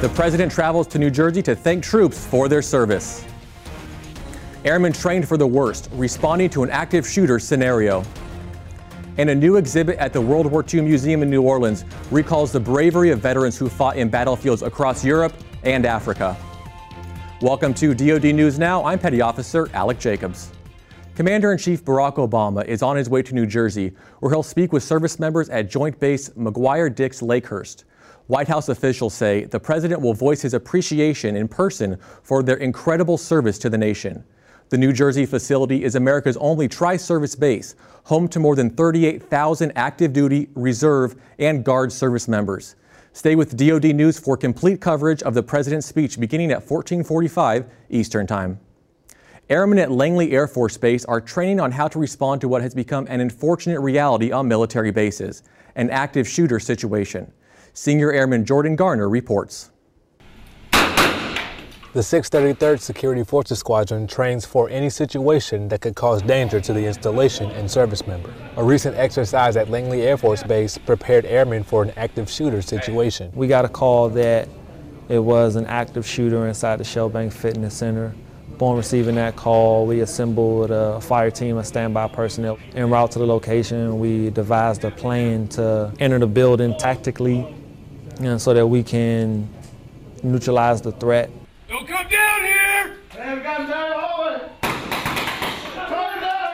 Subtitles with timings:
[0.00, 3.24] The president travels to New Jersey to thank troops for their service.
[4.64, 8.04] Airmen trained for the worst, responding to an active shooter scenario.
[9.16, 12.60] And a new exhibit at the World War II Museum in New Orleans recalls the
[12.60, 15.32] bravery of veterans who fought in battlefields across Europe
[15.64, 16.36] and Africa.
[17.42, 18.84] Welcome to DoD News Now.
[18.84, 20.52] I'm Petty Officer Alec Jacobs.
[21.16, 24.72] Commander in Chief Barack Obama is on his way to New Jersey, where he'll speak
[24.72, 27.82] with service members at Joint Base McGuire Dix Lakehurst.
[28.28, 33.16] White House officials say the president will voice his appreciation in person for their incredible
[33.16, 34.22] service to the nation.
[34.68, 39.72] The New Jersey facility is America's only tri service base, home to more than 38,000
[39.76, 42.76] active duty, reserve, and Guard service members.
[43.14, 48.26] Stay with DoD News for complete coverage of the president's speech beginning at 1445 Eastern
[48.26, 48.60] Time.
[49.48, 52.74] Airmen at Langley Air Force Base are training on how to respond to what has
[52.74, 55.42] become an unfortunate reality on military bases
[55.76, 57.32] an active shooter situation.
[57.72, 59.70] Senior Airman Jordan Garner reports.
[61.94, 66.84] The 633rd Security Forces Squadron trains for any situation that could cause danger to the
[66.84, 68.32] installation and service member.
[68.56, 73.32] A recent exercise at Langley Air Force Base prepared airmen for an active shooter situation.
[73.34, 74.48] We got a call that
[75.08, 78.14] it was an active shooter inside the Shellbank Fitness Center.
[78.52, 82.58] Upon receiving that call, we assembled a fire team of standby personnel.
[82.74, 87.54] En route to the location, we devised a plan to enter the building tactically
[88.18, 89.48] and so that we can
[90.22, 91.30] neutralize the threat.
[91.68, 92.96] Don't come down here!
[93.10, 93.78] Come on down,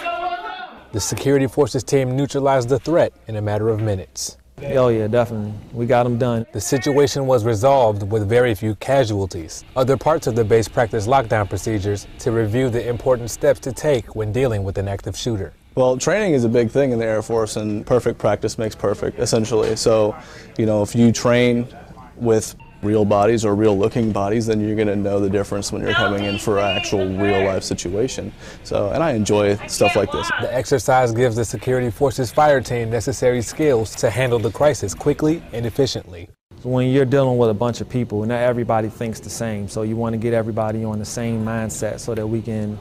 [0.00, 0.88] come on down!
[0.92, 4.36] The security forces team neutralized the threat in a matter of minutes.
[4.62, 5.54] Oh yeah, definitely.
[5.72, 6.44] We got them done.
[6.52, 9.64] The situation was resolved with very few casualties.
[9.74, 14.14] Other parts of the base practice lockdown procedures to review the important steps to take
[14.14, 15.54] when dealing with an active shooter.
[15.76, 19.20] Well, training is a big thing in the Air Force, and perfect practice makes perfect,
[19.20, 19.76] essentially.
[19.76, 20.16] So,
[20.58, 21.68] you know, if you train
[22.16, 25.82] with real bodies or real looking bodies, then you're going to know the difference when
[25.82, 28.32] you're coming in for an actual real life situation.
[28.64, 30.28] So, and I enjoy stuff like this.
[30.40, 35.42] The exercise gives the security forces fire team necessary skills to handle the crisis quickly
[35.52, 36.28] and efficiently.
[36.62, 39.68] When you're dealing with a bunch of people, not everybody thinks the same.
[39.68, 42.78] So you want to get everybody on the same mindset so that we can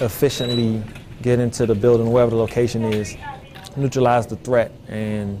[0.00, 0.82] efficiently
[1.22, 3.16] get into the building, wherever the location is,
[3.76, 5.40] neutralize the threat, and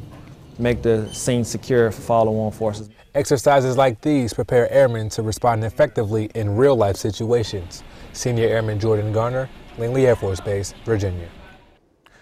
[0.58, 2.88] make the scene secure for follow-on forces.
[3.14, 7.82] Exercises like these prepare airmen to respond effectively in real life situations.
[8.12, 11.28] Senior Airman Jordan Garner, Langley Air Force Base, Virginia.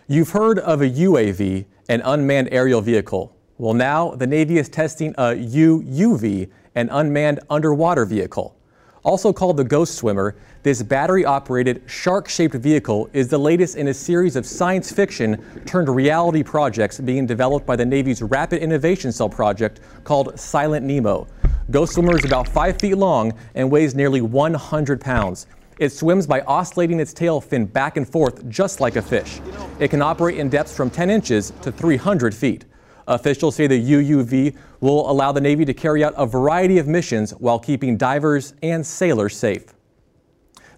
[0.09, 3.37] You've heard of a UAV, an unmanned aerial vehicle.
[3.59, 8.57] Well, now the Navy is testing a UUV, an unmanned underwater vehicle.
[9.03, 13.89] Also called the Ghost Swimmer, this battery operated shark shaped vehicle is the latest in
[13.89, 19.11] a series of science fiction turned reality projects being developed by the Navy's Rapid Innovation
[19.11, 21.27] Cell project called Silent Nemo.
[21.71, 25.47] Ghost Swimmer is about 5 feet long and weighs nearly 100 pounds.
[25.79, 29.41] It swims by oscillating its tail fin back and forth just like a fish.
[29.79, 32.67] It can operate in depths from 10 inches to 300 feet.
[33.09, 37.33] Officials say the UUV will allow the Navy to carry out a variety of missions
[37.33, 39.75] while keeping divers and sailors safe.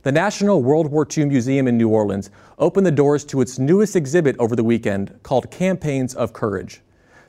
[0.03, 3.95] The National World War II Museum in New Orleans opened the doors to its newest
[3.95, 6.81] exhibit over the weekend called Campaigns of Courage.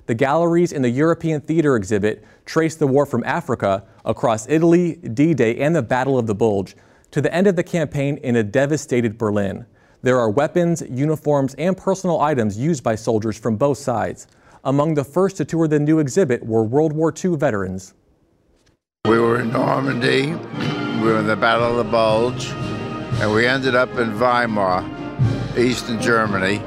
[0.05, 5.33] The galleries in the European Theater exhibit trace the war from Africa across Italy, D
[5.33, 6.75] Day, and the Battle of the Bulge
[7.11, 9.65] to the end of the campaign in a devastated Berlin.
[10.01, 14.27] There are weapons, uniforms, and personal items used by soldiers from both sides.
[14.65, 17.93] Among the first to tour the new exhibit were World War II veterans.
[19.05, 20.27] We were in Normandy,
[21.01, 22.45] we were in the Battle of the Bulge,
[23.19, 24.85] and we ended up in Weimar,
[25.57, 26.59] eastern Germany,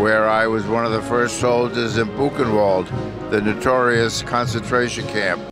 [0.00, 2.88] where I was one of the first soldiers in Buchenwald,
[3.30, 5.42] the notorious concentration camp.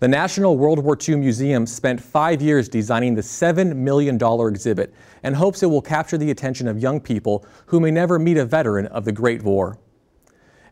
[0.00, 4.16] The National World War II Museum spent five years designing the $7 million
[4.48, 8.36] exhibit and hopes it will capture the attention of young people who may never meet
[8.36, 9.78] a veteran of the Great War.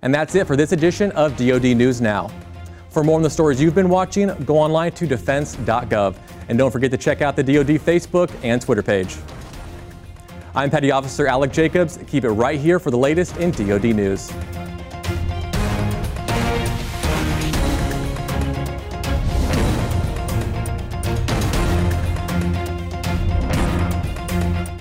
[0.03, 2.31] And that's it for this edition of DoD News Now.
[2.91, 6.17] For more on the stories you've been watching, go online to defense.gov.
[6.49, 9.17] And don't forget to check out the DoD Facebook and Twitter page.
[10.55, 11.99] I'm Petty Officer Alec Jacobs.
[12.07, 14.33] Keep it right here for the latest in DoD News.